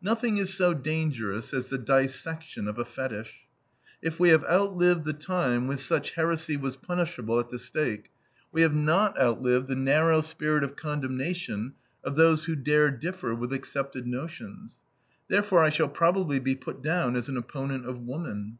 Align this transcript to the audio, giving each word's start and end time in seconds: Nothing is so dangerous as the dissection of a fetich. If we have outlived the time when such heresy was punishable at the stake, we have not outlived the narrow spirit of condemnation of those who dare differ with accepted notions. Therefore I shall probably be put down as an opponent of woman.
Nothing 0.00 0.36
is 0.36 0.54
so 0.54 0.72
dangerous 0.72 1.52
as 1.52 1.68
the 1.68 1.78
dissection 1.78 2.68
of 2.68 2.78
a 2.78 2.84
fetich. 2.84 3.48
If 4.00 4.20
we 4.20 4.28
have 4.28 4.44
outlived 4.44 5.04
the 5.04 5.12
time 5.12 5.66
when 5.66 5.78
such 5.78 6.12
heresy 6.12 6.56
was 6.56 6.76
punishable 6.76 7.40
at 7.40 7.50
the 7.50 7.58
stake, 7.58 8.12
we 8.52 8.62
have 8.62 8.72
not 8.72 9.20
outlived 9.20 9.66
the 9.66 9.74
narrow 9.74 10.20
spirit 10.20 10.62
of 10.62 10.76
condemnation 10.76 11.74
of 12.04 12.14
those 12.14 12.44
who 12.44 12.54
dare 12.54 12.92
differ 12.92 13.34
with 13.34 13.52
accepted 13.52 14.06
notions. 14.06 14.80
Therefore 15.26 15.58
I 15.64 15.70
shall 15.70 15.88
probably 15.88 16.38
be 16.38 16.54
put 16.54 16.80
down 16.80 17.16
as 17.16 17.28
an 17.28 17.36
opponent 17.36 17.84
of 17.84 17.98
woman. 18.00 18.52